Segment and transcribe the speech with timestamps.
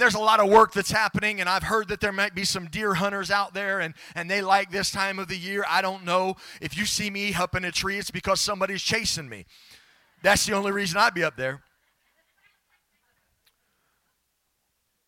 [0.00, 2.66] there's a lot of work that's happening, and I've heard that there might be some
[2.66, 5.64] deer hunters out there, and, and they like this time of the year.
[5.68, 6.36] I don't know.
[6.60, 9.46] If you see me up in a tree, it's because somebody's chasing me.
[10.22, 11.62] That's the only reason I'd be up there.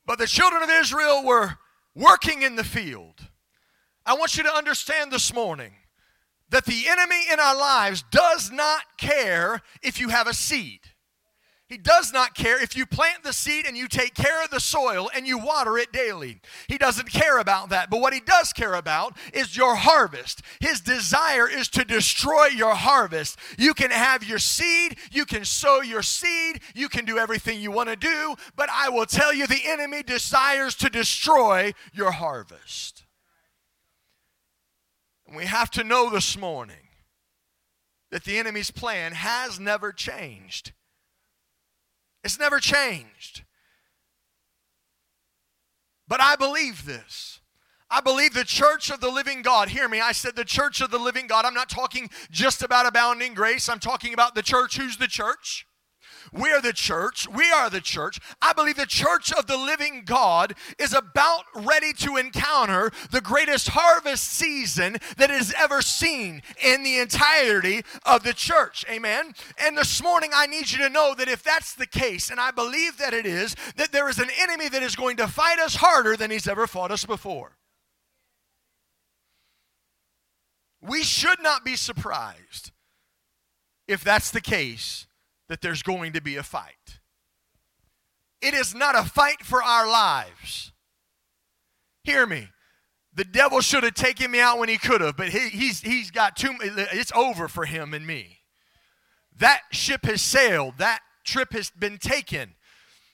[0.07, 1.59] But the children of Israel were
[1.95, 3.29] working in the field.
[4.07, 5.73] I want you to understand this morning
[6.49, 10.81] that the enemy in our lives does not care if you have a seed.
[11.69, 14.59] He does not care if you plant the seed and you take care of the
[14.59, 16.41] soil and you water it daily.
[16.67, 17.91] He doesn't care about that.
[17.91, 20.41] But what he does care about is your harvest.
[20.61, 23.39] His desire is to destroy your harvest.
[23.59, 27.71] You can have your seed, you can sow your seed, you can do everything you
[27.71, 33.05] want to do, but I will tell you the enemy desires to destroy your harvest.
[35.27, 36.89] And we have to know this morning
[38.11, 40.73] that the enemy's plan has never changed.
[42.25, 43.45] It's never changed.
[46.07, 47.41] But I believe this.
[47.91, 49.71] I believe the church of the living God.
[49.71, 50.01] Hear me.
[50.01, 51.45] I said the church of the living God.
[51.45, 53.69] I'm not talking just about abounding grace.
[53.69, 54.77] I'm talking about the church.
[54.77, 55.67] Who's the church?
[56.33, 57.27] We are the church.
[57.29, 58.19] We are the church.
[58.41, 63.69] I believe the church of the living God is about ready to encounter the greatest
[63.69, 68.85] harvest season that is ever seen in the entirety of the church.
[68.91, 69.35] Amen.
[69.59, 72.51] And this morning, I need you to know that if that's the case, and I
[72.51, 75.77] believe that it is, that there is an enemy that is going to fight us
[75.77, 77.57] harder than he's ever fought us before.
[80.81, 82.71] We should not be surprised
[83.89, 85.08] if that's the case
[85.49, 87.01] that there's going to be a fight.
[88.41, 90.73] It is not a fight for our lives.
[92.05, 92.49] Hear me.
[93.15, 96.11] The devil should have taken me out when he could have, but he, he's, he's
[96.11, 98.39] got too it's over for him and me.
[99.37, 102.55] That ship has sailed, that trip has been taken.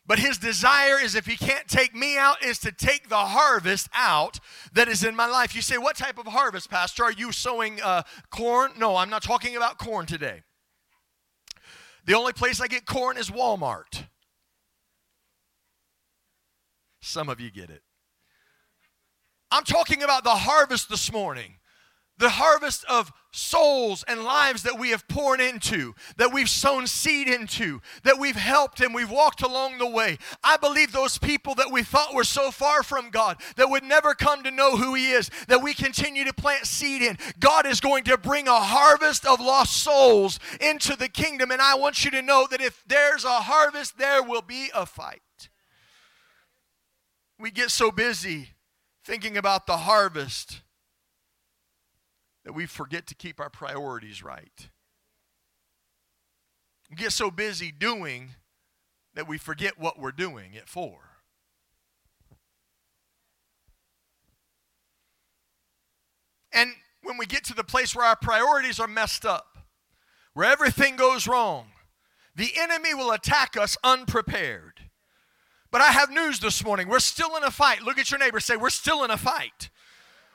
[0.07, 3.89] But his desire is if he can't take me out, is to take the harvest
[3.95, 4.39] out
[4.75, 5.55] that is in my life.
[5.55, 7.05] You say, What type of harvest, Pastor?
[7.05, 8.73] Are you sowing uh, corn?
[8.77, 10.43] No, I'm not talking about corn today.
[12.07, 14.07] The only place I get corn is Walmart.
[17.01, 17.83] Some of you get it.
[19.51, 21.57] I'm talking about the harvest this morning
[22.19, 27.27] the harvest of souls and lives that we have poured into, that we've sown seed
[27.27, 30.19] into, that we've helped and we've walked along the way.
[30.43, 34.15] I believe those people that we thought were so far from God, that would never
[34.15, 37.81] come to know who He is, that we continue to plant seed in, God is
[37.81, 41.51] going to bring a harvest of lost souls into the kingdom.
[41.51, 44.87] And I want you to know that if there's a harvest, there will be a
[44.87, 45.21] fight.
[47.39, 48.51] We get so busy
[49.05, 50.63] thinking about the harvest
[52.45, 54.69] that we forget to keep our priorities right.
[56.91, 58.31] We get so busy doing
[59.15, 60.99] that we forget what we're doing it for.
[66.53, 66.71] And
[67.03, 69.59] when we get to the place where our priorities are messed up,
[70.35, 71.69] where everything goes wrong,
[72.37, 74.81] the enemy will attack us unprepared.
[75.71, 76.89] But I have news this morning.
[76.89, 77.83] We're still in a fight.
[77.83, 78.39] Look at your neighbor.
[78.39, 79.71] Say, We're still in a fight.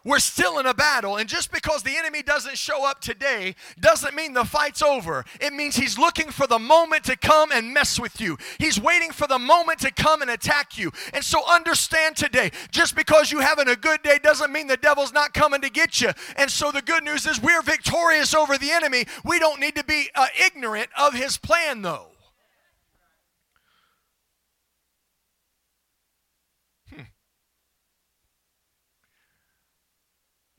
[0.05, 1.17] We're still in a battle.
[1.17, 5.25] And just because the enemy doesn't show up today doesn't mean the fight's over.
[5.41, 8.37] It means he's looking for the moment to come and mess with you.
[8.57, 10.91] He's waiting for the moment to come and attack you.
[11.13, 15.13] And so understand today, just because you're having a good day doesn't mean the devil's
[15.13, 16.11] not coming to get you.
[16.37, 19.05] And so the good news is we're victorious over the enemy.
[19.25, 22.09] We don't need to be uh, ignorant of his plan, though.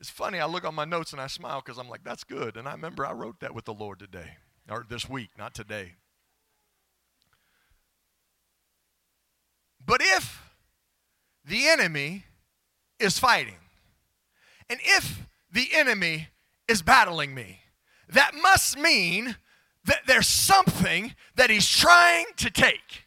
[0.11, 2.57] funny, I look on my notes and I smile because I'm like, that's good.
[2.57, 4.37] And I remember I wrote that with the Lord today,
[4.69, 5.93] or this week, not today.
[9.83, 10.41] But if
[11.43, 12.25] the enemy
[12.99, 13.55] is fighting,
[14.69, 16.29] and if the enemy
[16.67, 17.61] is battling me,
[18.07, 19.35] that must mean
[19.83, 23.05] that there's something that he's trying to take.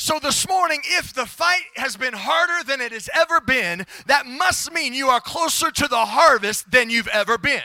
[0.00, 4.26] So, this morning, if the fight has been harder than it has ever been, that
[4.26, 7.64] must mean you are closer to the harvest than you've ever been.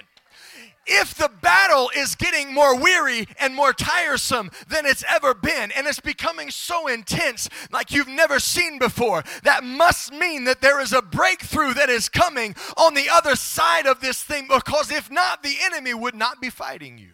[0.88, 5.86] If the battle is getting more weary and more tiresome than it's ever been, and
[5.86, 10.92] it's becoming so intense like you've never seen before, that must mean that there is
[10.92, 15.44] a breakthrough that is coming on the other side of this thing, because if not,
[15.44, 17.12] the enemy would not be fighting you.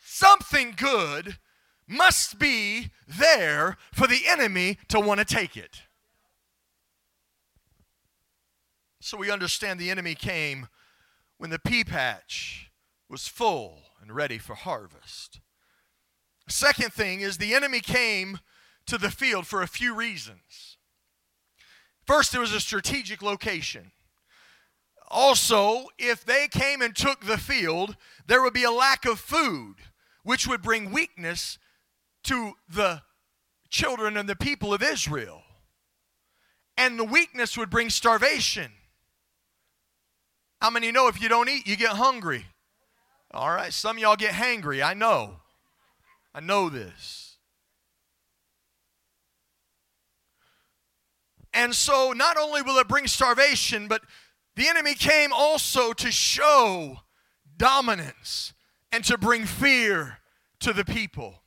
[0.00, 1.38] Something good
[1.86, 5.82] must be there for the enemy to want to take it.
[9.00, 10.68] So we understand the enemy came
[11.36, 12.70] when the pea patch
[13.08, 15.40] was full and ready for harvest.
[16.48, 18.40] Second thing is the enemy came
[18.86, 20.78] to the field for a few reasons.
[22.06, 23.92] First, there was a strategic location.
[25.08, 27.96] Also, if they came and took the field,
[28.26, 29.76] there would be a lack of food,
[30.22, 31.58] which would bring weakness
[32.24, 33.02] to the
[33.70, 35.42] children and the people of Israel.
[36.76, 38.72] And the weakness would bring starvation.
[40.60, 42.46] How many know if you don't eat, you get hungry?
[43.32, 44.82] All right, some y'all get hangry.
[44.82, 45.36] I know.
[46.34, 47.36] I know this.
[51.52, 54.02] And so, not only will it bring starvation, but
[54.56, 56.98] the enemy came also to show
[57.56, 58.52] dominance
[58.90, 60.18] and to bring fear
[60.60, 61.43] to the people.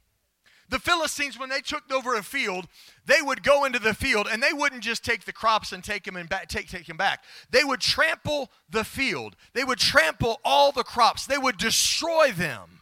[0.70, 2.68] The Philistines, when they took over a field,
[3.06, 6.04] they would go into the field and they wouldn't just take the crops and take
[6.04, 7.24] them and take, take them back.
[7.50, 9.38] They would trample the field.
[9.54, 11.26] They would trample all the crops.
[11.26, 12.82] They would destroy them,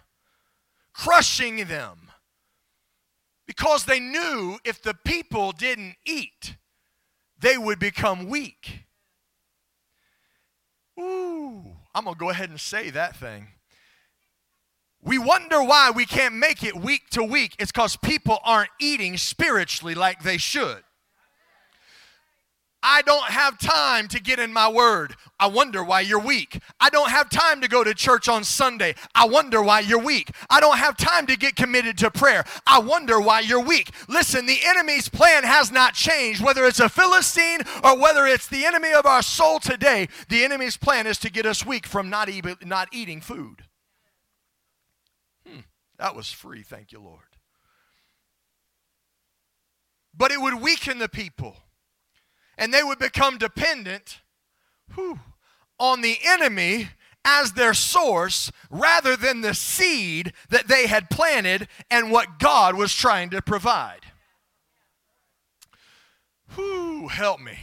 [0.94, 2.10] crushing them.
[3.46, 6.58] Because they knew if the people didn't eat,
[7.40, 8.86] they would become weak.
[11.00, 13.50] Ooh, I'm going to go ahead and say that thing.
[15.06, 17.56] We wonder why we can't make it week to week.
[17.60, 20.84] It's because people aren't eating spiritually like they should.
[22.88, 25.16] I don't have time to get in my word.
[25.40, 26.60] I wonder why you're weak.
[26.80, 28.94] I don't have time to go to church on Sunday.
[29.16, 30.30] I wonder why you're weak.
[30.52, 32.44] I don't have time to get committed to prayer.
[32.68, 33.90] I wonder why you're weak.
[34.08, 36.44] Listen, the enemy's plan has not changed.
[36.44, 40.78] Whether it's a Philistine or whether it's the enemy of our soul today, the enemy's
[40.78, 43.64] plan is to get us weak from not, e- not eating food.
[45.98, 47.22] That was free, thank you, Lord.
[50.14, 51.58] But it would weaken the people,
[52.58, 54.22] and they would become dependent
[54.94, 55.20] whew,
[55.80, 56.90] on the enemy
[57.26, 62.94] as their source rather than the seed that they had planted and what God was
[62.94, 64.02] trying to provide.
[66.54, 67.58] Whew, help me.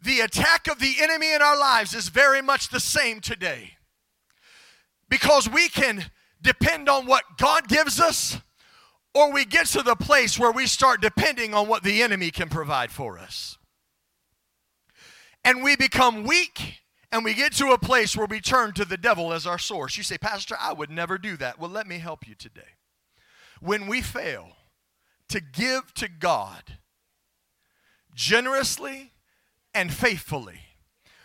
[0.00, 3.72] The attack of the enemy in our lives is very much the same today.
[5.08, 6.06] Because we can
[6.42, 8.38] depend on what God gives us,
[9.14, 12.48] or we get to the place where we start depending on what the enemy can
[12.48, 13.58] provide for us.
[15.44, 16.80] And we become weak
[17.10, 19.96] and we get to a place where we turn to the devil as our source.
[19.96, 21.58] You say, Pastor, I would never do that.
[21.58, 22.62] Well, let me help you today.
[23.60, 24.48] When we fail
[25.28, 26.78] to give to God
[28.14, 29.12] generously
[29.74, 30.60] and faithfully,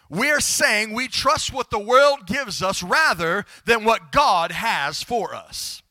[0.10, 5.34] we're saying we trust what the world gives us rather than what God has for
[5.34, 5.82] us.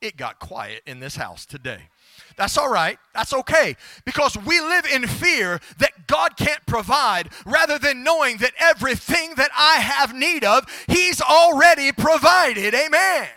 [0.00, 1.88] It got quiet in this house today.
[2.36, 2.98] That's all right.
[3.14, 3.76] That's okay.
[4.04, 9.50] Because we live in fear that God can't provide rather than knowing that everything that
[9.56, 12.74] I have need of, He's already provided.
[12.74, 13.28] Amen.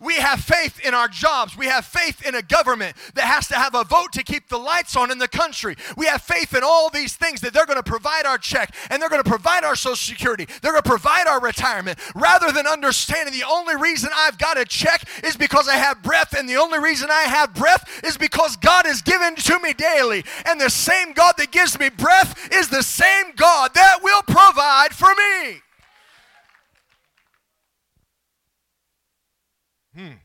[0.00, 1.56] We have faith in our jobs.
[1.56, 4.56] We have faith in a government that has to have a vote to keep the
[4.56, 5.76] lights on in the country.
[5.96, 9.00] We have faith in all these things that they're going to provide our check and
[9.00, 10.46] they're going to provide our Social Security.
[10.62, 14.64] They're going to provide our retirement rather than understanding the only reason I've got a
[14.64, 18.56] check is because I have breath and the only reason I have breath is because
[18.56, 20.24] God is given to me daily.
[20.46, 24.94] And the same God that gives me breath is the same God that will provide
[24.94, 25.60] for me.
[29.96, 30.18] Hmm.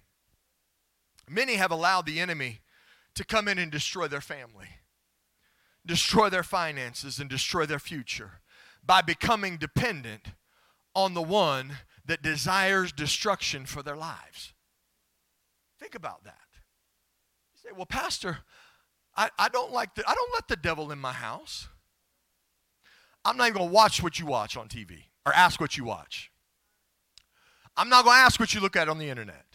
[1.30, 2.62] Many have allowed the enemy
[3.16, 4.68] to come in and destroy their family,
[5.86, 8.42] destroy their finances, and destroy their future
[8.86, 10.34] by becoming dependent
[10.94, 14.54] on the one that desires destruction for their lives.
[15.80, 16.38] Think about that.
[17.54, 18.40] You say, well, Pastor,
[19.16, 21.68] I, I don't like the, I don't let the devil in my house.
[23.24, 25.84] I'm not even going to watch what you watch on TV or ask what you
[25.84, 26.32] watch.
[27.76, 29.46] I'm not going to ask what you look at on the internet.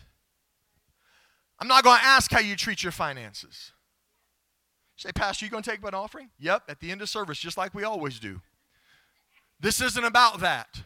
[1.61, 3.73] I'm not going to ask how you treat your finances.
[4.97, 6.31] say, Pastor, you going to take an offering?
[6.39, 8.41] Yep, at the end of service, just like we always do.
[9.61, 10.83] This isn't about that.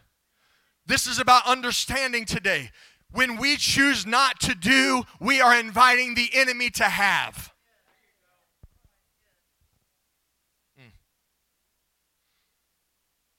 [0.85, 2.71] This is about understanding today.
[3.11, 7.53] When we choose not to do, we are inviting the enemy to have.
[10.77, 10.89] Hmm.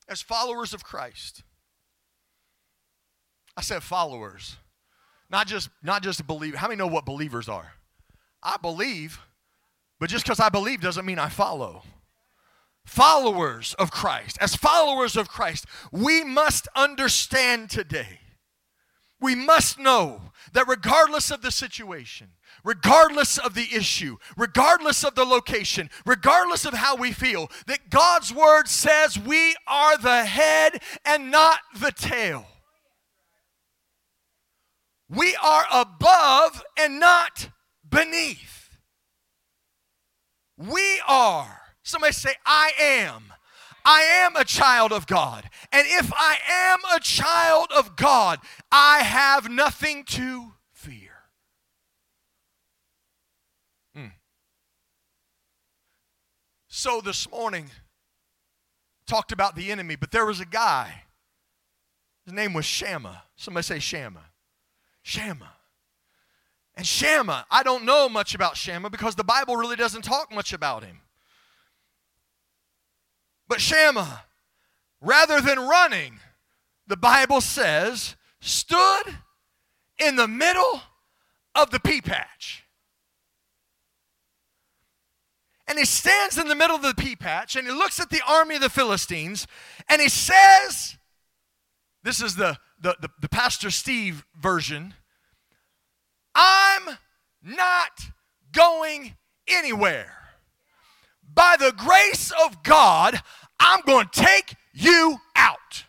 [0.08, 1.42] As followers of Christ,
[3.56, 4.56] I said followers.
[5.30, 6.56] Not just not just a believer.
[6.56, 7.72] How many know what believers are?
[8.42, 9.20] I believe,
[9.98, 11.82] but just because I believe doesn't mean I follow.
[12.84, 18.20] Followers of Christ, as followers of Christ, we must understand today.
[19.20, 20.20] We must know
[20.52, 22.28] that regardless of the situation,
[22.62, 28.32] regardless of the issue, regardless of the location, regardless of how we feel, that God's
[28.32, 32.46] word says we are the head and not the tail.
[35.08, 37.50] We are above and not
[37.88, 38.70] beneath.
[40.56, 41.60] We are.
[41.82, 43.32] Somebody say, I am.
[43.84, 45.48] I am a child of God.
[45.70, 48.40] And if I am a child of God,
[48.72, 51.12] I have nothing to fear.
[53.96, 54.10] Mm.
[56.66, 57.70] So this morning,
[59.06, 61.04] talked about the enemy, but there was a guy.
[62.24, 63.22] His name was Shammah.
[63.36, 64.24] Somebody say Shammah.
[65.06, 65.52] Shammah.
[66.74, 70.52] And Shammah, I don't know much about Shammah because the Bible really doesn't talk much
[70.52, 71.00] about him.
[73.46, 74.24] But Shammah,
[75.00, 76.18] rather than running,
[76.88, 79.04] the Bible says, stood
[79.96, 80.82] in the middle
[81.54, 82.64] of the pea patch.
[85.68, 88.22] And he stands in the middle of the pea patch and he looks at the
[88.26, 89.46] army of the Philistines
[89.88, 90.96] and he says,
[92.02, 94.94] This is the, the, the, the Pastor Steve version
[96.36, 96.98] I'm
[97.42, 98.00] not
[98.52, 99.16] going
[99.48, 100.12] anywhere
[101.34, 103.20] by the grace of God,
[103.58, 105.84] I'm going to take you out.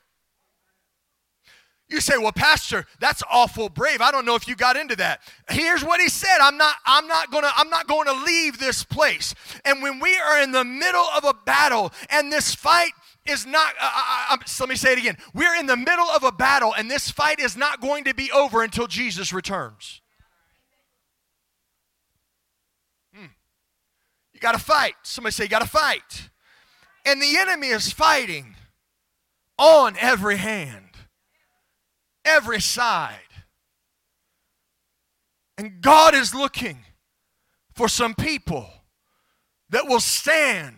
[1.90, 4.02] You say, "Well, pastor, that's awful brave.
[4.02, 7.08] I don't know if you got into that." Here's what he said, "I'm not I'm
[7.08, 10.52] not going to I'm not going to leave this place." And when we are in
[10.52, 12.92] the middle of a battle and this fight
[13.30, 15.18] is not uh, uh, uh let me say it again.
[15.34, 18.32] We're in the middle of a battle and this fight is not going to be
[18.32, 20.02] over until Jesus returns.
[24.38, 24.94] You got to fight.
[25.02, 26.30] Somebody say, You got to fight.
[27.04, 28.56] And the enemy is fighting
[29.58, 30.92] on every hand,
[32.24, 33.18] every side.
[35.58, 36.86] And God is looking
[37.74, 38.70] for some people
[39.72, 40.76] that will stand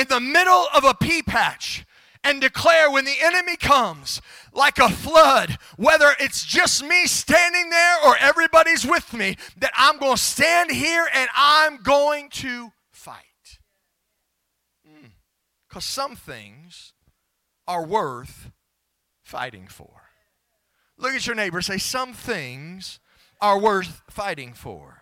[0.00, 1.84] in the middle of a pea patch
[2.24, 7.96] and declare when the enemy comes like a flood, whether it's just me standing there
[8.04, 13.58] or everybody's with me, that I'm going to stand here and I'm going to fight.
[14.88, 15.10] Mm.
[15.68, 16.94] because some things
[17.68, 18.50] are worth
[19.22, 20.02] fighting for.
[20.96, 23.00] Look at your neighbor, say, Some things
[23.40, 24.99] are worth fighting for.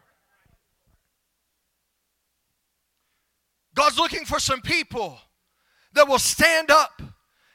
[3.78, 5.20] God's looking for some people
[5.92, 7.00] that will stand up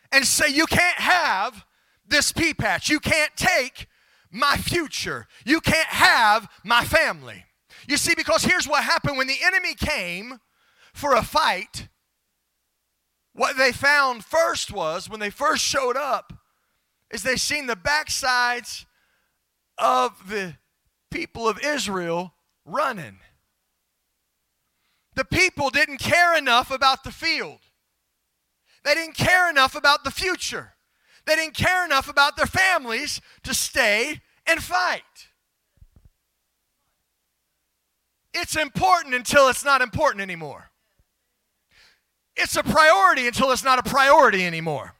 [0.09, 1.65] and say, You can't have
[2.07, 2.89] this pea patch.
[2.89, 3.87] You can't take
[4.31, 5.27] my future.
[5.45, 7.43] You can't have my family.
[7.89, 10.39] You see, because here's what happened when the enemy came
[10.93, 11.89] for a fight,
[13.33, 16.31] what they found first was, when they first showed up,
[17.11, 18.85] is they seen the backsides
[19.77, 20.55] of the
[21.11, 23.17] people of Israel running.
[25.15, 27.59] The people didn't care enough about the field.
[28.83, 30.73] They didn't care enough about the future.
[31.25, 35.01] They didn't care enough about their families to stay and fight.
[38.33, 40.71] It's important until it's not important anymore.
[42.35, 44.95] It's a priority until it's not a priority anymore.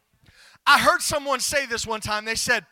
[0.66, 2.26] I heard someone say this one time.
[2.26, 2.66] They said,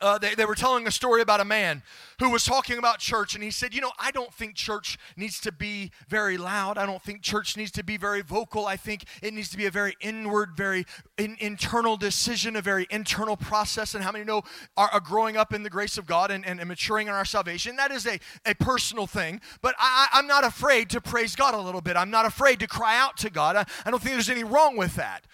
[0.00, 1.82] uh, they, they were telling a story about a man
[2.18, 5.40] who was talking about church, and he said, You know, I don't think church needs
[5.40, 6.78] to be very loud.
[6.78, 8.66] I don't think church needs to be very vocal.
[8.66, 10.86] I think it needs to be a very inward, very
[11.18, 13.94] in, internal decision, a very internal process.
[13.94, 14.42] And how many know
[14.76, 17.24] are, are growing up in the grace of God and, and, and, maturing in our
[17.24, 17.76] salvation?
[17.76, 21.60] That is a, a personal thing, but I, I'm not afraid to praise God a
[21.60, 21.96] little bit.
[21.96, 23.56] I'm not afraid to cry out to God.
[23.56, 25.26] I, I don't think there's any wrong with that.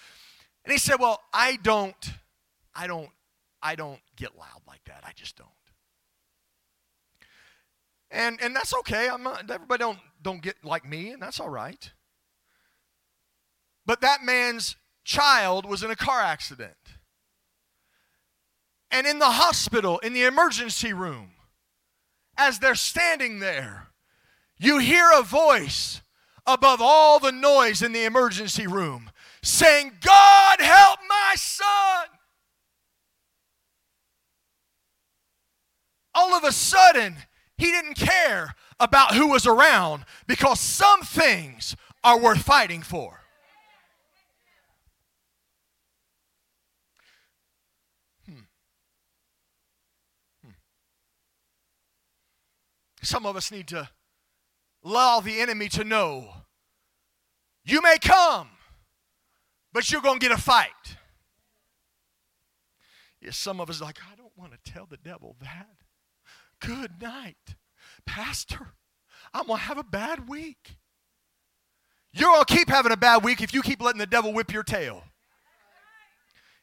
[0.65, 1.95] And he said, Well, I don't,
[2.75, 3.11] I don't
[3.63, 5.05] I don't get loud like that.
[5.07, 5.49] I just don't.
[8.11, 9.09] And and that's okay.
[9.09, 11.91] I'm not everybody don't don't get like me, and that's all right.
[13.85, 16.77] But that man's child was in a car accident.
[18.91, 21.33] And in the hospital, in the emergency room,
[22.37, 23.89] as they're standing there,
[24.59, 26.03] you hear a voice
[26.47, 29.11] above all the noise in the emergency room
[29.43, 32.07] saying, God help my son.
[36.17, 37.15] All of a sudden,
[37.59, 43.21] he didn't care about who was around because some things are worth fighting for.
[48.25, 48.41] Hmm.
[50.43, 50.51] Hmm.
[53.03, 53.91] Some of us need to
[54.83, 56.29] allow the enemy to know
[57.63, 58.49] you may come,
[59.73, 60.71] but you're going to get a fight.
[63.21, 65.86] Yes, some of us like, I don't want to tell the devil that.
[66.61, 67.57] Good night,
[68.07, 68.75] Pastor.
[69.35, 70.77] I'm going to have a bad week.
[72.13, 74.53] You're going to keep having a bad week if you keep letting the devil whip
[74.53, 75.03] your tail.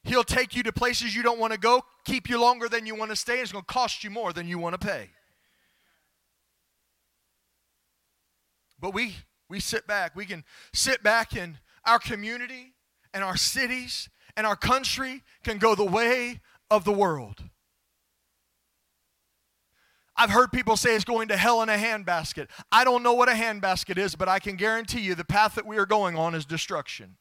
[0.04, 2.96] He'll take you to places you don't want to go, keep you longer than you
[2.96, 5.10] want to stay, and it's going to cost you more than you want to pay.
[8.80, 9.16] But we
[9.50, 10.16] We sit back.
[10.16, 12.74] We can sit back in our community
[13.14, 17.44] and our cities and our country can go the way of the world.
[20.16, 22.48] I've heard people say it's going to hell in a handbasket.
[22.72, 25.66] I don't know what a handbasket is, but I can guarantee you the path that
[25.66, 27.18] we are going on is destruction.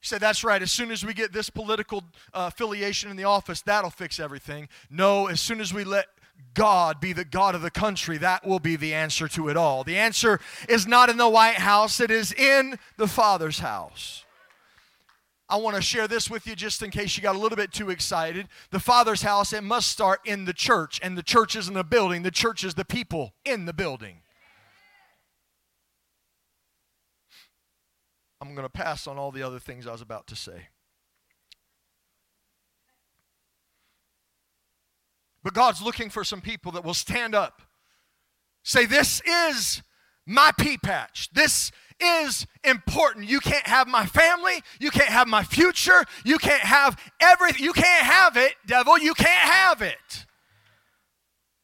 [0.00, 0.62] You said, that's right.
[0.62, 4.68] As soon as we get this political uh, affiliation in the office, that'll fix everything.
[4.88, 6.06] No, as soon as we let
[6.54, 9.82] God be the God of the country, that will be the answer to it all.
[9.82, 14.24] The answer is not in the White House, it is in the Father's house.
[15.50, 17.72] I want to share this with you just in case you got a little bit
[17.72, 18.48] too excited.
[18.70, 22.22] The Father's house, it must start in the church, and the church isn't a building,
[22.22, 24.20] the church is the people in the building.
[28.40, 30.68] I'm going to pass on all the other things I was about to say.
[35.42, 37.62] But God's looking for some people that will stand up,
[38.62, 39.82] say, This is
[40.26, 41.30] my pea patch.
[41.32, 43.28] This is important.
[43.28, 44.62] You can't have my family.
[44.80, 46.04] You can't have my future.
[46.24, 47.64] You can't have everything.
[47.64, 48.98] You can't have it, devil.
[48.98, 50.26] You can't have it.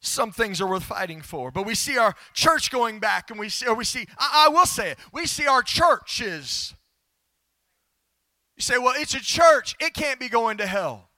[0.01, 1.51] Some things are worth fighting for.
[1.51, 4.49] But we see our church going back, and we see, or we see, I, I
[4.51, 6.75] will say it, we see our churches.
[8.57, 9.75] You say, well, it's a church.
[9.81, 11.09] It can't be going to hell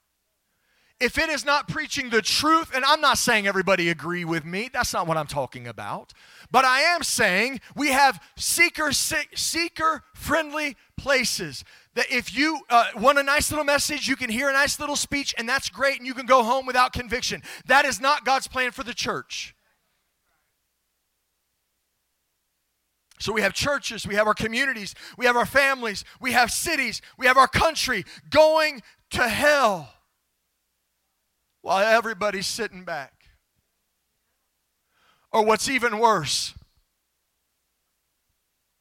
[0.99, 4.69] if it is not preaching the truth, and I'm not saying everybody agree with me,
[4.71, 6.13] that's not what I'm talking about.
[6.49, 11.63] But I am saying we have seeker seeker friendly places
[11.93, 14.95] that if you uh, want a nice little message, you can hear a nice little
[14.95, 17.43] speech, and that's great, and you can go home without conviction.
[17.67, 19.55] That is not God's plan for the church.
[23.19, 27.01] So we have churches, we have our communities, we have our families, we have cities,
[27.17, 29.91] we have our country going to hell
[31.67, 33.11] while everybody's sitting back.
[35.33, 36.53] Or what's even worse,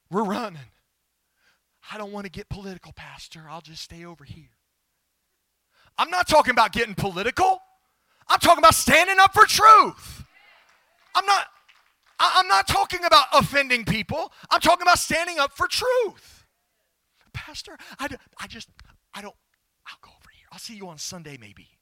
[0.08, 0.60] we're running.
[1.90, 3.42] I don't want to get political, Pastor.
[3.50, 4.50] I'll just stay over here.
[5.98, 7.60] I'm not talking about getting political.
[8.28, 10.24] I'm talking about standing up for truth.
[11.16, 11.44] I'm not
[12.20, 14.32] I'm not talking about offending people.
[14.48, 16.46] I'm talking about standing up for truth.
[17.32, 18.06] Pastor, I,
[18.40, 18.68] I just
[19.12, 19.34] I don't
[19.88, 20.46] I'll go over here.
[20.52, 21.75] I'll see you on Sunday maybe.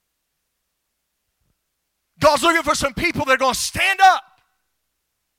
[2.35, 4.41] God's looking for some people that are going to stand up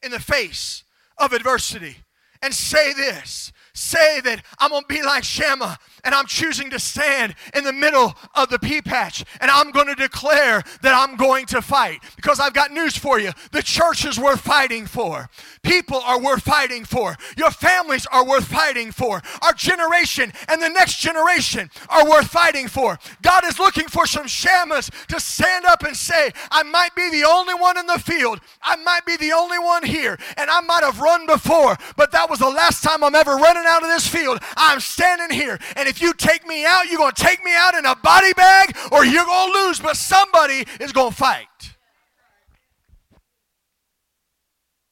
[0.03, 0.83] in the face
[1.19, 1.95] of adversity
[2.41, 6.79] and say this say that I'm going to be like Shammah and I'm choosing to
[6.79, 11.17] stand in the middle of the pea patch and I'm going to declare that I'm
[11.17, 12.01] going to fight.
[12.15, 15.29] Because I've got news for you the church is worth fighting for,
[15.63, 20.69] people are worth fighting for, your families are worth fighting for, our generation and the
[20.69, 22.99] next generation are worth fighting for.
[23.23, 27.25] God is looking for some Shammahs to stand up and say, I might be the
[27.25, 30.85] only one in the field, I might be the only one here, and I might
[30.85, 34.07] have run before, but that was the last time I'm ever running out of this
[34.07, 34.39] field.
[34.57, 37.53] I'm standing here, and if if you take me out, you're going to take me
[37.57, 41.17] out in a body bag or you're going to lose, but somebody is going to
[41.17, 41.75] fight.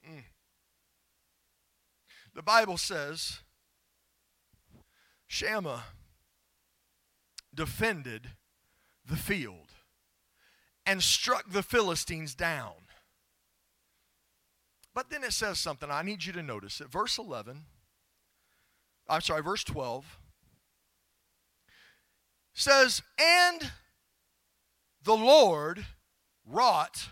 [0.08, 0.24] Mm.
[2.34, 3.40] The Bible says
[5.26, 5.84] Shammah
[7.54, 8.30] defended
[9.06, 9.72] the field
[10.86, 12.72] and struck the Philistines down.
[14.94, 15.90] But then it says something.
[15.90, 16.90] I need you to notice it.
[16.90, 17.64] Verse 11,
[19.06, 20.18] I'm sorry, verse 12
[22.54, 23.72] says, And
[25.02, 25.84] the Lord
[26.46, 27.08] wrought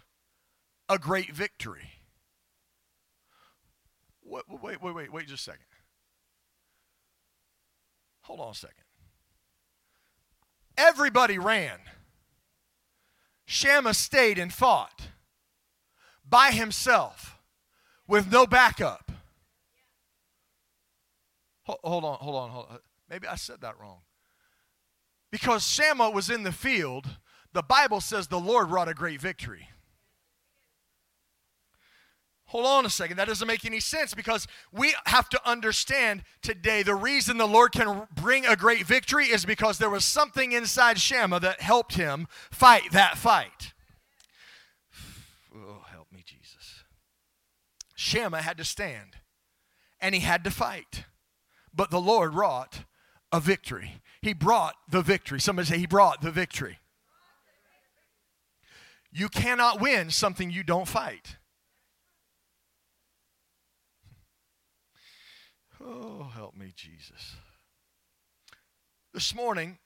[0.89, 1.91] a great victory.
[4.25, 5.67] Wait, wait, wait, wait, wait just a second.
[8.23, 8.77] Hold on a second.
[10.79, 11.79] Everybody ran.
[13.45, 15.09] Shammah stayed and fought
[16.27, 17.39] by himself
[18.07, 19.13] with no backup.
[21.65, 22.79] Hold on, hold on, hold on.
[23.09, 24.01] Maybe I said that wrong.
[25.33, 27.07] Because Shammah was in the field,
[27.55, 29.69] the Bible says the Lord wrought a great victory.
[32.53, 33.17] Hold on a second.
[33.17, 37.73] That doesn't make any sense because we have to understand today the reason the Lord
[37.73, 42.29] can bring a great victory is because there was something inside Shammah that helped him
[42.51, 43.73] fight that fight.
[45.57, 46.85] Oh, help me, Jesus.
[47.95, 49.17] Shammah had to stand
[49.99, 51.07] and he had to fight,
[51.75, 52.81] but the Lord wrought
[53.33, 54.02] a victory.
[54.23, 55.41] He brought the victory.
[55.41, 56.79] Somebody say, He brought the victory.
[59.11, 61.37] You cannot win something you don't fight.
[65.85, 67.35] Oh, help me, Jesus.
[69.13, 69.79] This morning,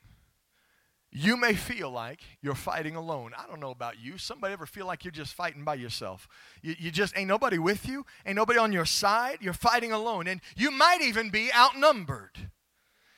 [1.10, 3.32] you may feel like you're fighting alone.
[3.36, 4.18] I don't know about you.
[4.18, 6.28] Somebody ever feel like you're just fighting by yourself?
[6.62, 9.38] You, you just ain't nobody with you, ain't nobody on your side.
[9.40, 10.28] You're fighting alone.
[10.28, 12.50] And you might even be outnumbered.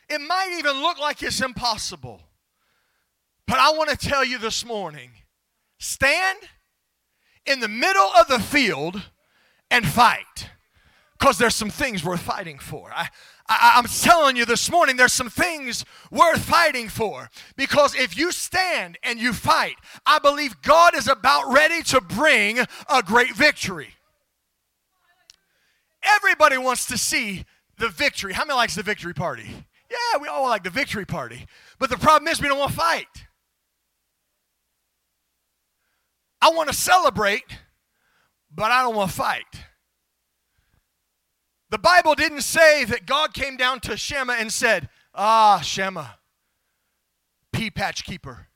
[0.08, 2.20] It might even look like it's impossible.
[3.46, 5.10] But I want to tell you this morning
[5.78, 6.38] stand
[7.46, 9.02] in the middle of the field
[9.70, 10.50] and fight
[11.18, 12.90] because there's some things worth fighting for.
[12.94, 13.08] I,
[13.48, 17.28] I, am telling you this morning, there's some things worth fighting for.
[17.56, 22.58] Because if you stand and you fight, I believe God is about ready to bring
[22.58, 23.94] a great victory.
[26.02, 27.44] Everybody wants to see
[27.78, 28.32] the victory.
[28.32, 29.48] How many likes the victory party?
[29.90, 31.46] Yeah, we all like the victory party.
[31.78, 33.06] But the problem is we don't want to fight.
[36.40, 37.58] I want to celebrate,
[38.54, 39.64] but I don't want to fight.
[41.70, 46.18] The Bible didn't say that God came down to Shammah and said, Ah, Shammah,
[47.52, 48.46] pea patch keeper.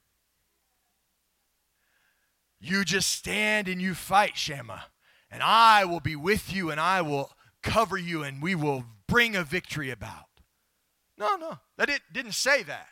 [2.60, 4.84] You just stand and you fight, Shammah,
[5.30, 9.34] and I will be with you and I will cover you and we will bring
[9.34, 10.31] a victory about.
[11.22, 12.88] No, no, that it didn't say that.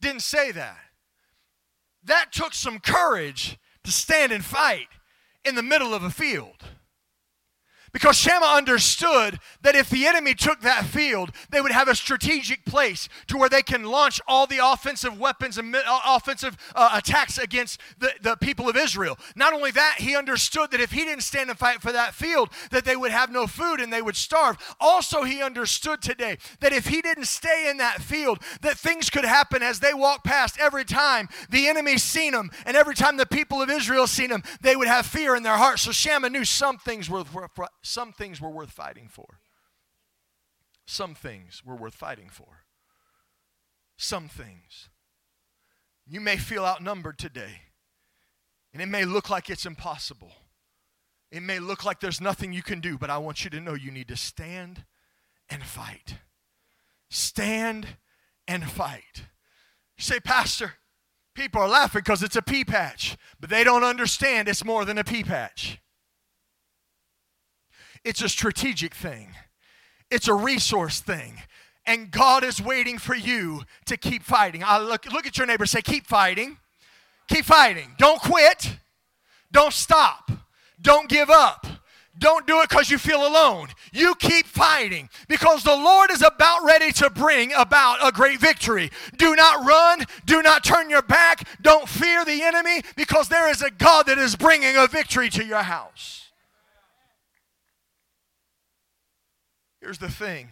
[0.00, 0.78] Didn't say that.
[2.04, 4.88] That took some courage to stand and fight
[5.44, 6.64] in the middle of a field.
[7.92, 12.64] Because Shammah understood that if the enemy took that field, they would have a strategic
[12.64, 17.38] place to where they can launch all the offensive weapons and uh, offensive uh, attacks
[17.38, 19.18] against the, the people of Israel.
[19.36, 22.50] Not only that, he understood that if he didn't stand and fight for that field,
[22.70, 24.56] that they would have no food and they would starve.
[24.80, 29.24] Also, he understood today that if he didn't stay in that field, that things could
[29.24, 33.26] happen as they walked past every time the enemy seen them and every time the
[33.26, 35.82] people of Israel seen them, they would have fear in their hearts.
[35.82, 37.24] So Shammah knew some things were
[37.88, 39.40] some things were worth fighting for.
[40.86, 42.64] Some things were worth fighting for.
[43.96, 44.90] Some things.
[46.06, 47.62] You may feel outnumbered today,
[48.72, 50.32] and it may look like it's impossible.
[51.30, 53.74] It may look like there's nothing you can do, but I want you to know
[53.74, 54.84] you need to stand
[55.50, 56.16] and fight.
[57.10, 57.96] Stand
[58.46, 59.24] and fight.
[59.96, 60.74] You say, Pastor,
[61.34, 64.98] people are laughing because it's a pea patch, but they don't understand it's more than
[64.98, 65.80] a pea patch.
[68.04, 69.28] It's a strategic thing,
[70.10, 71.42] it's a resource thing.
[71.86, 74.62] And God is waiting for you to keep fighting.
[74.62, 76.58] I look, look at your neighbor say, Keep fighting.
[77.28, 77.94] Keep fighting.
[77.98, 78.76] Don't quit.
[79.50, 80.30] Don't stop.
[80.80, 81.66] Don't give up.
[82.18, 83.68] Don't do it because you feel alone.
[83.92, 88.90] You keep fighting because the Lord is about ready to bring about a great victory.
[89.16, 90.04] Do not run.
[90.26, 91.46] Do not turn your back.
[91.62, 95.44] Don't fear the enemy because there is a God that is bringing a victory to
[95.44, 96.27] your house.
[99.88, 100.50] Here's the thing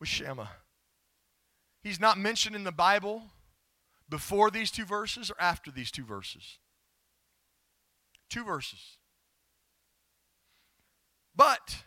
[0.00, 0.48] with Shammah
[1.82, 3.24] he's not mentioned in the Bible
[4.08, 6.56] before these two verses or after these two verses.
[8.30, 8.96] Two verses.
[11.36, 11.82] But,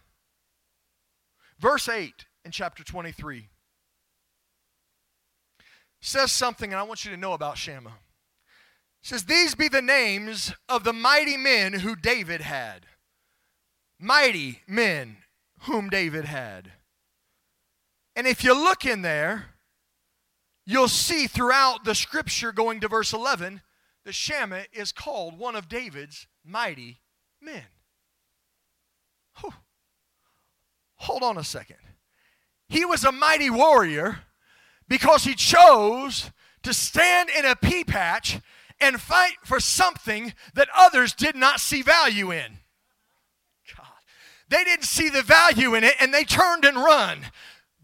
[1.57, 2.13] verse 8
[2.45, 3.49] in chapter 23
[6.01, 7.89] says something, and I want you to know about Shammah.
[7.89, 12.85] It says, These be the names of the mighty men who David had.
[13.99, 15.17] Mighty men
[15.65, 16.71] whom David had.
[18.15, 19.55] And if you look in there,
[20.65, 23.61] you'll see throughout the scripture going to verse 11
[24.05, 27.01] that Shammah is called one of David's mighty
[27.41, 27.63] men.
[29.39, 29.53] Whew.
[30.97, 31.77] Hold on a second.
[32.69, 34.19] He was a mighty warrior
[34.87, 36.31] because he chose
[36.63, 38.39] to stand in a pea patch
[38.79, 42.59] and fight for something that others did not see value in.
[44.49, 47.25] They didn't see the value in it and they turned and run.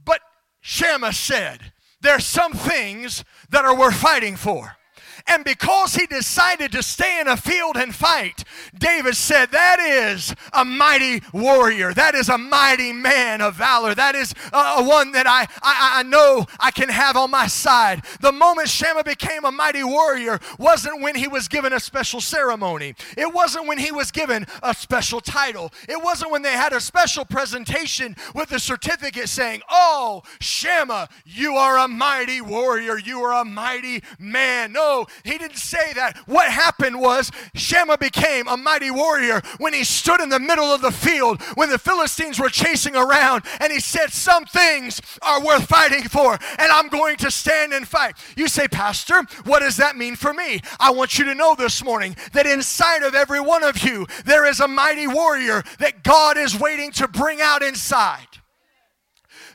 [0.03, 0.21] But
[0.61, 4.77] Shammah said, There's some things that are worth fighting for.
[5.27, 8.43] And because he decided to stay in a field and fight,
[8.77, 11.93] David said, That is a mighty warrior.
[11.93, 13.95] That is a mighty man of valor.
[13.95, 18.03] That is uh, one that I, I, I know I can have on my side.
[18.21, 22.95] The moment Shammah became a mighty warrior wasn't when he was given a special ceremony,
[23.17, 26.81] it wasn't when he was given a special title, it wasn't when they had a
[26.81, 32.97] special presentation with a certificate saying, Oh, Shammah, you are a mighty warrior.
[32.97, 34.73] You are a mighty man.
[34.73, 36.17] No, he didn't say that.
[36.25, 40.81] What happened was Shammah became a mighty warrior when he stood in the middle of
[40.81, 45.67] the field when the Philistines were chasing around and he said, Some things are worth
[45.67, 48.15] fighting for, and I'm going to stand and fight.
[48.35, 50.61] You say, Pastor, what does that mean for me?
[50.79, 54.45] I want you to know this morning that inside of every one of you, there
[54.45, 58.27] is a mighty warrior that God is waiting to bring out inside.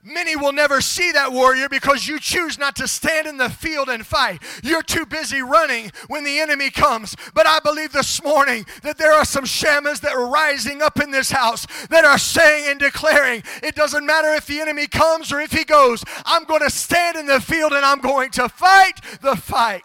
[0.08, 3.88] Many will never see that warrior because you choose not to stand in the field
[3.88, 4.40] and fight.
[4.62, 7.16] You're too busy running when the enemy comes.
[7.34, 11.10] But I believe this morning that there are some Shammahs that are rising up in
[11.10, 15.40] this house that are saying and declaring, it doesn't matter if the enemy comes or
[15.40, 19.00] if he goes, I'm going to stand in the field and I'm going to fight
[19.22, 19.82] the fight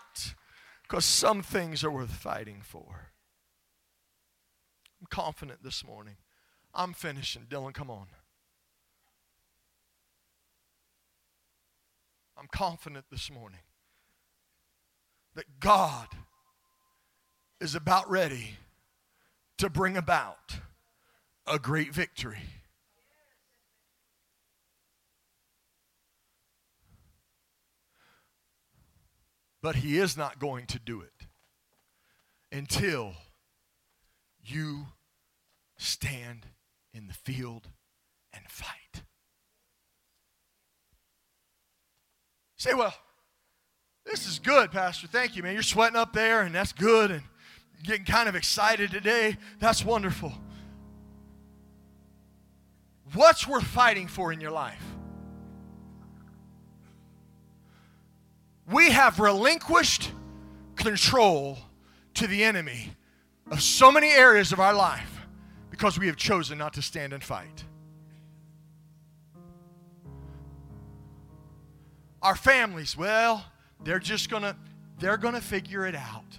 [0.84, 3.10] because some things are worth fighting for.
[5.00, 6.18] I'm confident this morning.
[6.76, 7.48] I'm finishing.
[7.50, 8.06] Dylan, come on.
[12.42, 13.60] I'm confident this morning
[15.36, 16.08] that God
[17.60, 18.56] is about ready
[19.60, 20.56] to bring about
[21.46, 22.40] a great victory.
[29.62, 31.28] But He is not going to do it
[32.52, 33.14] until
[34.44, 34.88] you
[35.78, 36.48] stand
[36.92, 37.68] in the field
[38.34, 38.81] and fight.
[42.62, 42.94] Say, well,
[44.06, 45.08] this is good, Pastor.
[45.08, 45.54] Thank you, man.
[45.54, 47.24] You're sweating up there, and that's good, and
[47.82, 49.38] getting kind of excited today.
[49.58, 50.32] That's wonderful.
[53.16, 54.84] What's worth fighting for in your life?
[58.72, 60.12] We have relinquished
[60.76, 61.58] control
[62.14, 62.92] to the enemy
[63.50, 65.26] of so many areas of our life
[65.72, 67.64] because we have chosen not to stand and fight.
[72.22, 73.46] Our families, well,
[73.84, 74.56] they're just going to
[75.00, 76.38] they're going to figure it out.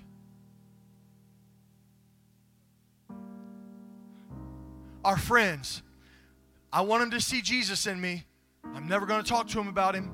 [5.05, 5.83] Our friends,
[6.73, 8.25] I want them to see Jesus in me.
[8.65, 10.13] I'm never going to talk to them about him.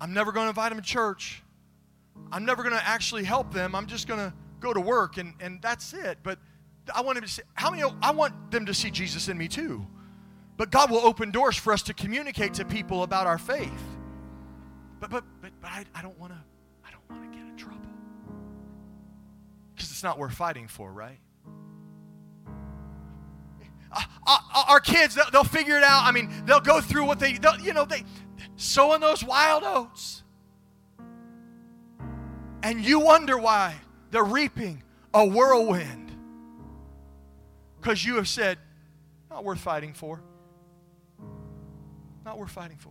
[0.00, 1.42] I'm never going to invite them to church.
[2.32, 3.74] I'm never going to actually help them.
[3.74, 6.18] I'm just going to go to work and, and that's it.
[6.22, 6.38] But
[6.94, 9.46] I want them to see how many I want them to see Jesus in me
[9.46, 9.86] too.
[10.56, 13.93] But God will open doors for us to communicate to people about our faith.
[15.04, 16.38] But but but, but I, I don't want to
[16.82, 17.78] I don't want to get in trouble.
[19.74, 21.18] Because it's not worth fighting for, right?
[23.92, 26.02] Uh, uh, uh, our kids, they'll, they'll, figure it out.
[26.04, 28.02] I mean, they'll go through what they, you know, they
[28.56, 30.24] sowing those wild oats.
[32.62, 33.76] And you wonder why
[34.10, 36.10] they're reaping a whirlwind.
[37.80, 38.58] Because you have said,
[39.30, 40.20] not worth fighting for.
[42.24, 42.90] Not worth fighting for.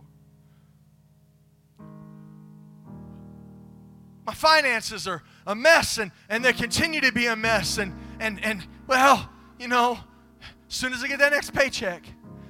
[4.26, 7.78] My finances are a mess and, and they continue to be a mess.
[7.78, 9.98] And, and, and, well, you know,
[10.68, 12.06] as soon as I get that next paycheck,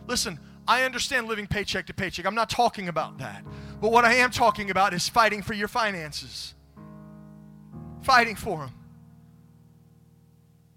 [0.07, 2.27] listen, I understand living paycheck to paycheck.
[2.27, 3.45] I'm not talking about that.
[3.81, 6.55] But what I am talking about is fighting for your finances,
[8.03, 8.75] fighting for them.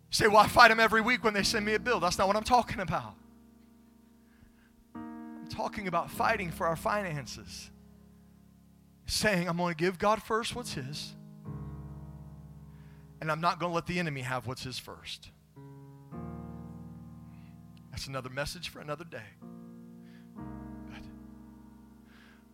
[0.09, 1.99] You say, well, I fight them every week when they send me a bill.
[1.99, 3.13] That's not what I'm talking about.
[4.95, 7.69] I'm talking about fighting for our finances
[9.07, 11.15] saying, I'm going to give God first what's His,
[13.19, 15.31] and I'm not going to let the enemy have what's His first.
[17.89, 19.25] That's another message for another day.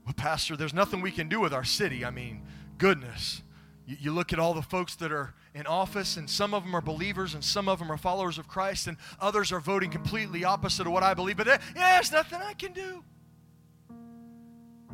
[0.06, 2.04] Well, Pastor, there's nothing we can do with our city.
[2.04, 2.44] I mean,
[2.78, 3.42] goodness.
[3.86, 6.76] You, you look at all the folks that are in office, and some of them
[6.76, 10.44] are believers, and some of them are followers of Christ, and others are voting completely
[10.44, 11.38] opposite of what I believe.
[11.38, 13.04] But yeah, there's nothing I can do.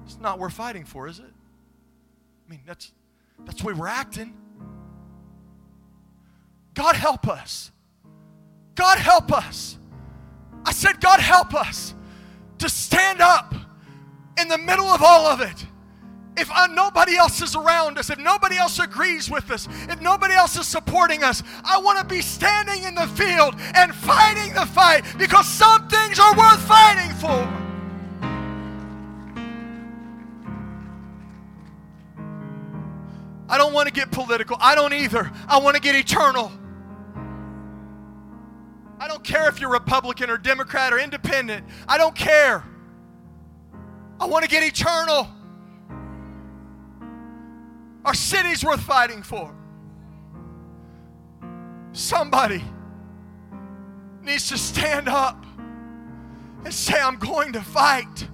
[0.05, 1.33] It's not worth fighting for, is it?
[2.49, 2.91] I mean, that's,
[3.45, 4.33] that's the way we're acting.
[6.73, 7.71] God help us.
[8.73, 9.77] God help us.
[10.65, 11.93] I said, God help us
[12.57, 13.53] to stand up
[14.39, 15.65] in the middle of all of it.
[16.37, 20.33] If uh, nobody else is around us, if nobody else agrees with us, if nobody
[20.33, 24.65] else is supporting us, I want to be standing in the field and fighting the
[24.65, 27.68] fight because some things are worth fighting for.
[33.49, 34.57] I don't want to get political.
[34.59, 35.31] I don't either.
[35.47, 36.51] I want to get eternal.
[38.99, 41.65] I don't care if you're Republican or Democrat or independent.
[41.87, 42.63] I don't care.
[44.19, 45.27] I want to get eternal.
[48.05, 49.55] Our city's worth fighting for.
[51.91, 52.63] Somebody
[54.21, 55.43] needs to stand up
[56.65, 58.27] and say, I'm going to fight.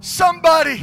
[0.00, 0.82] Somebody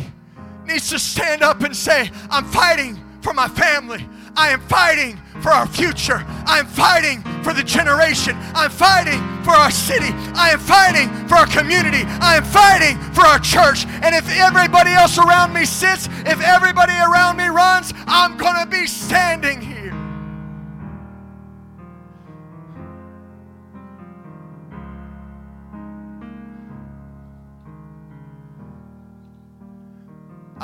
[0.66, 4.08] needs to stand up and say, I'm fighting for my family.
[4.36, 6.24] I am fighting for our future.
[6.48, 8.36] I am fighting for the generation.
[8.56, 10.10] I'm fighting for our city.
[10.36, 12.04] I am fighting for our community.
[12.22, 13.86] I am fighting for our church.
[14.02, 18.66] And if everybody else around me sits, if everybody around me runs, I'm going to
[18.66, 19.73] be standing here.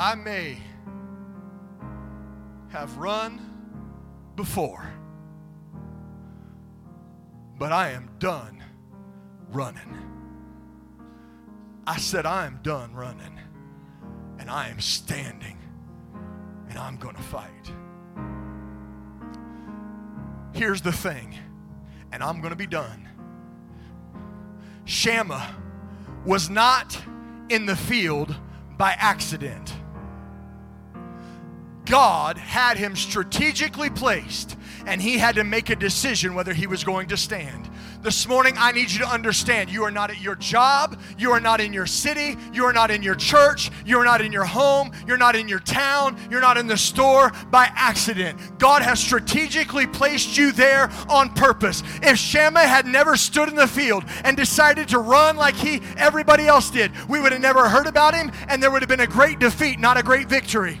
[0.00, 0.56] I may
[2.70, 3.38] have run
[4.34, 4.90] before,
[7.58, 8.64] but I am done
[9.50, 9.94] running.
[11.86, 13.38] I said, I am done running,
[14.38, 15.58] and I am standing,
[16.70, 17.70] and I'm going to fight.
[20.54, 21.34] Here's the thing,
[22.10, 23.06] and I'm going to be done.
[24.86, 25.56] Shammah
[26.24, 26.98] was not
[27.50, 28.34] in the field
[28.78, 29.74] by accident.
[31.90, 36.84] God had him strategically placed, and he had to make a decision whether he was
[36.84, 37.68] going to stand.
[38.00, 41.40] This morning, I need you to understand you are not at your job, you are
[41.40, 44.44] not in your city, you are not in your church, you are not in your
[44.44, 48.38] home, you're not in your town, you're not in the store by accident.
[48.60, 51.82] God has strategically placed you there on purpose.
[52.02, 56.46] If Shammah had never stood in the field and decided to run like he everybody
[56.46, 59.08] else did, we would have never heard about him and there would have been a
[59.08, 60.80] great defeat, not a great victory.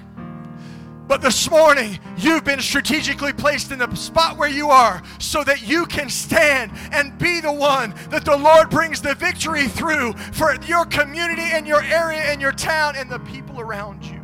[1.10, 5.60] But this morning, you've been strategically placed in the spot where you are so that
[5.60, 10.54] you can stand and be the one that the Lord brings the victory through for
[10.66, 14.22] your community and your area and your town and the people around you.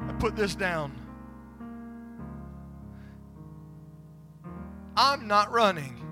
[0.00, 0.98] I put this down.
[4.96, 6.02] I'm not running.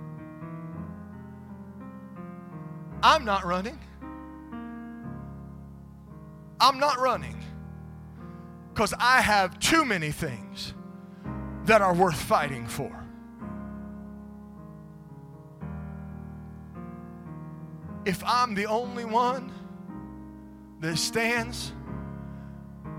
[3.03, 3.79] I'm not running.
[6.64, 7.37] I'm not running
[8.72, 10.72] because I have too many things
[11.66, 12.90] that are worth fighting for.
[18.07, 19.53] If I'm the only one
[20.81, 21.74] that stands,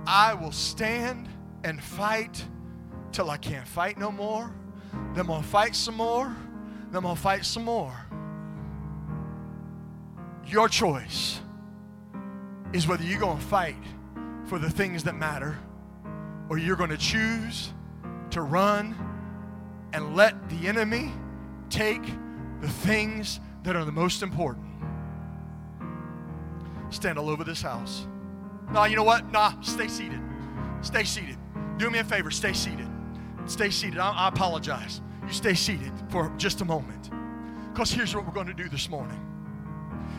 [0.06, 1.28] I will stand
[1.64, 2.46] and fight
[3.12, 4.54] till I can't fight no more.
[4.92, 6.26] Then I'm gonna fight some more.
[6.90, 8.06] Then I'm gonna fight some more.
[10.46, 11.42] Your choice
[12.74, 13.76] is whether you're going to fight
[14.46, 15.58] for the things that matter
[16.50, 17.74] or you're going to choose
[18.32, 18.96] to run
[19.94, 21.12] and let the enemy
[21.70, 22.04] take
[22.62, 24.66] the things that are the most important.
[26.90, 28.08] Stand all over this house.
[28.72, 29.32] Nah, you know what?
[29.32, 30.20] Nah, stay seated.
[30.82, 31.38] Stay seated.
[31.78, 32.88] Do me a favor, stay seated.
[33.48, 34.00] Stay seated.
[34.00, 35.02] I, I apologize.
[35.26, 37.10] You stay seated for just a moment.
[37.74, 39.22] Because here's what we're going to do this morning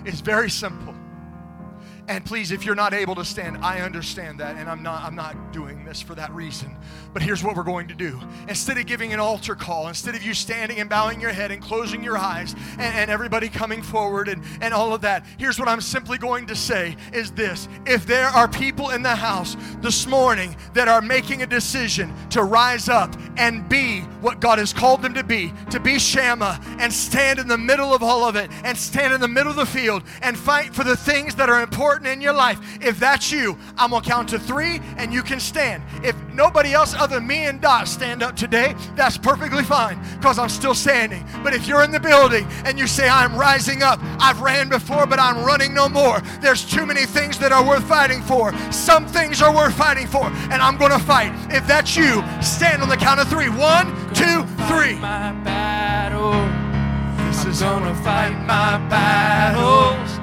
[0.05, 0.95] it's very simple.
[2.09, 5.17] And please, if you're not able to stand, I understand that, and I'm not, I'm
[5.17, 6.77] not doing this for that reason.
[7.13, 8.21] But here's what we're going to do.
[8.49, 11.61] Instead of giving an altar call, instead of you standing and bowing your head and
[11.61, 15.69] closing your eyes and, and everybody coming forward and, and all of that, here's what
[15.69, 17.69] I'm simply going to say is this.
[17.87, 22.45] If there are people in the house this morning that are making a decision to
[22.45, 26.93] rise up and be what God has called them to be, to be Shammah and
[26.93, 29.67] stand in the middle of all of it and stand in the middle of the
[29.67, 32.61] field and fight for the things that are important important in your life.
[32.83, 35.83] If that's you, I'm going to count to three and you can stand.
[36.05, 40.39] If nobody else other than me and Dot stand up today, that's perfectly fine because
[40.39, 41.25] I'm still standing.
[41.43, 45.07] But if you're in the building and you say, I'm rising up, I've ran before,
[45.07, 48.53] but I'm running no more, there's too many things that are worth fighting for.
[48.71, 51.33] Some things are worth fighting for, and I'm going to fight.
[51.51, 53.49] If that's you, stand on the count of three.
[53.49, 55.01] One, two, three.
[55.01, 56.35] Battle.
[57.47, 60.17] I'm gonna fight my battles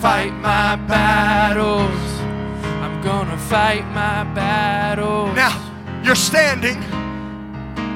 [0.00, 2.20] fight my battles.
[2.82, 5.34] I'm gonna fight my battles.
[5.34, 5.58] Now,
[6.04, 6.80] you're standing.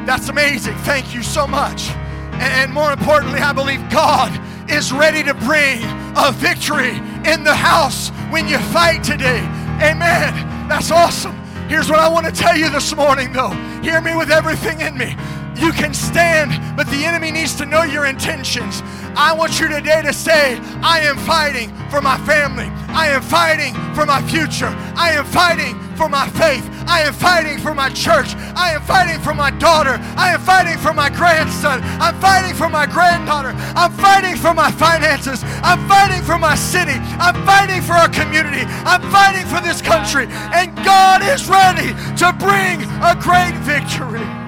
[0.04, 0.74] That's amazing.
[0.78, 1.90] Thank you so much.
[2.32, 4.32] And, more importantly, I believe God
[4.68, 5.80] is ready to bring
[6.16, 9.38] a victory in the house when you fight today.
[9.80, 10.68] Amen.
[10.68, 11.36] That's awesome.
[11.68, 13.50] Here's what I want to tell you this morning, though.
[13.82, 15.16] Hear me with everything in me.
[15.62, 18.82] You can stand, but the enemy needs to know your intentions.
[19.14, 22.66] I want you today to say, I am fighting for my family.
[22.90, 24.74] I am fighting for my future.
[24.98, 26.68] I am fighting for my faith.
[26.88, 28.34] I am fighting for my church.
[28.58, 30.00] I am fighting for my daughter.
[30.18, 31.78] I am fighting for my grandson.
[32.02, 33.54] I'm fighting for my granddaughter.
[33.78, 35.44] I'm fighting for my finances.
[35.62, 36.98] I'm fighting for my city.
[37.22, 38.66] I'm fighting for our community.
[38.82, 40.26] I'm fighting for this country.
[40.50, 44.41] And God is ready to bring a great victory.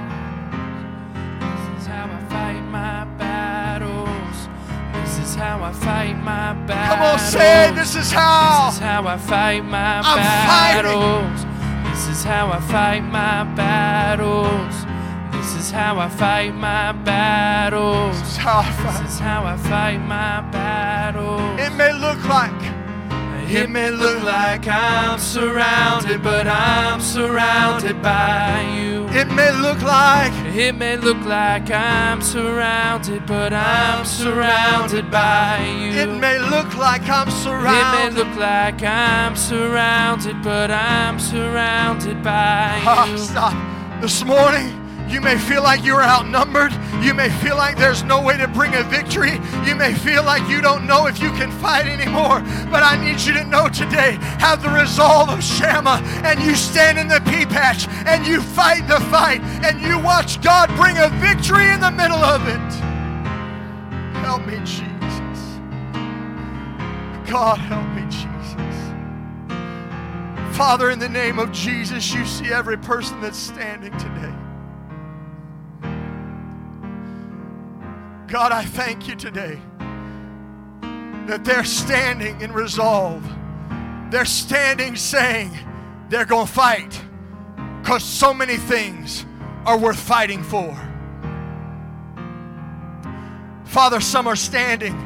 [5.35, 6.95] How I fight my battles.
[6.95, 7.75] Come on, say it.
[7.75, 8.67] This is how.
[8.67, 11.43] This is how I fight my I'm battles.
[11.43, 11.91] Fighting.
[11.91, 14.75] This is how I fight my battles.
[15.33, 18.19] This is how I fight my battles.
[18.21, 19.03] This is how I fight.
[19.03, 21.61] This is how I fight my battles.
[21.61, 22.74] It may look like
[23.47, 29.07] It may look like I'm surrounded, but I'm surrounded by you.
[29.11, 35.91] It may look like It may look like I'm surrounded, but I'm surrounded by you.
[35.93, 38.17] it may look like I'm surrounded.
[38.17, 43.19] It may look like I'm surrounded, but I'm surrounded by Ah, you.
[43.19, 43.55] stop.
[44.01, 44.69] This morning,
[45.15, 46.73] you may feel like you're outnumbered.
[47.01, 49.39] You may feel like there's no way to bring a victory.
[49.65, 52.41] You may feel like you don't know if you can fight anymore.
[52.69, 56.99] But I need you to know today have the resolve of Shammah and you stand
[56.99, 61.09] in the pea patch and you fight the fight and you watch God bring a
[61.21, 62.73] victory in the middle of it.
[64.19, 65.61] Help me, Jesus.
[67.31, 68.97] God, help me, Jesus.
[70.57, 74.35] Father, in the name of Jesus, you see every person that's standing today.
[78.35, 79.61] God, I thank you today
[81.29, 83.25] that they're standing in resolve.
[84.11, 85.57] They're standing saying
[86.09, 87.01] they're going to fight
[87.81, 89.25] because so many things
[89.65, 90.75] are worth fighting for.
[93.67, 94.97] Father, some are standing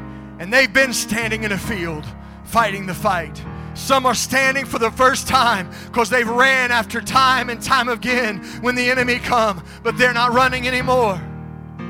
[0.40, 2.06] and they've been standing in a field
[2.44, 3.44] fighting the fight.
[3.74, 8.42] Some are standing for the first time because they've ran after time and time again
[8.62, 11.20] when the enemy come, but they're not running anymore.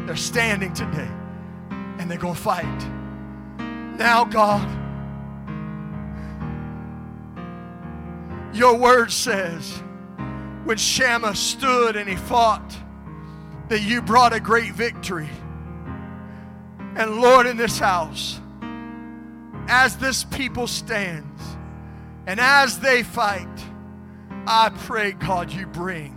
[0.05, 1.09] They're standing today
[2.09, 3.99] and they're going to fight.
[3.99, 4.67] Now, God,
[8.57, 9.83] your word says
[10.65, 12.75] when Shammah stood and he fought,
[13.69, 15.29] that you brought a great victory.
[16.97, 18.41] And Lord, in this house,
[19.69, 21.43] as this people stands
[22.27, 23.47] and as they fight,
[24.47, 26.15] I pray, God, you bring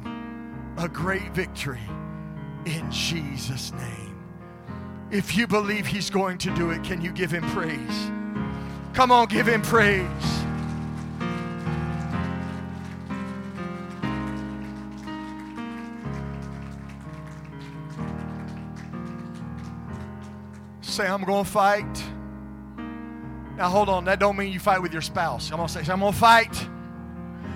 [0.78, 1.82] a great victory
[2.66, 4.01] in Jesus' name.
[5.12, 8.12] If you believe He's going to do it, can you give Him praise?
[8.94, 10.08] Come on, give Him praise.
[20.82, 22.04] Say, I'm going to fight.
[23.58, 25.52] Now hold on, that don't mean you fight with your spouse.
[25.52, 26.68] I'm going to say, I'm going to fight.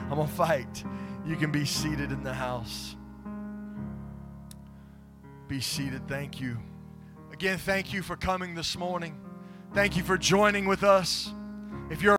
[0.09, 0.83] I'm going to fight.
[1.25, 2.95] You can be seated in the house.
[5.47, 6.07] Be seated.
[6.07, 6.57] Thank you.
[7.45, 9.21] Again, thank you for coming this morning.
[9.75, 11.31] Thank you for joining with us.
[11.91, 12.11] If you're